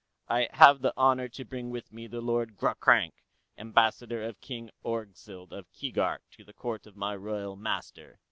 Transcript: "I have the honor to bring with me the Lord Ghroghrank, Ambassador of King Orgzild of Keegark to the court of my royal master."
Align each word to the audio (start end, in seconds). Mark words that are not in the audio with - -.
"I 0.27 0.49
have 0.53 0.81
the 0.81 0.95
honor 0.97 1.27
to 1.29 1.45
bring 1.45 1.69
with 1.69 1.93
me 1.93 2.07
the 2.07 2.21
Lord 2.21 2.57
Ghroghrank, 2.57 3.13
Ambassador 3.55 4.23
of 4.23 4.41
King 4.41 4.71
Orgzild 4.83 5.51
of 5.53 5.71
Keegark 5.73 6.21
to 6.31 6.43
the 6.43 6.53
court 6.53 6.87
of 6.87 6.95
my 6.97 7.15
royal 7.15 7.55
master." 7.55 8.17